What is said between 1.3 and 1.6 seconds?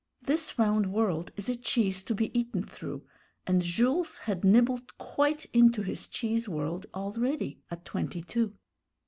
is a